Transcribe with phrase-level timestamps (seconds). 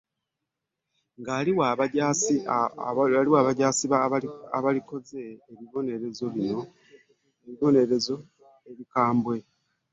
[1.19, 1.65] Nga liwa
[3.41, 5.19] abajaasi baalyo ababeera bakoze
[5.51, 5.95] ebikolwa
[6.35, 6.61] bino
[7.49, 8.15] ebibonerezo
[8.71, 9.35] ebikambwe